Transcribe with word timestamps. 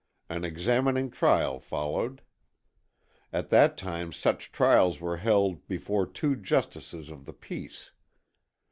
An 0.31 0.43
examining 0.43 1.11
trial 1.11 1.59
followed. 1.59 2.23
At 3.31 3.49
that 3.49 3.77
time 3.77 4.11
such 4.11 4.51
trials 4.51 4.99
were 4.99 5.17
held 5.17 5.67
before 5.67 6.07
two 6.07 6.35
justices 6.35 7.09
of 7.09 7.25
the 7.25 7.33
peace. 7.33 7.91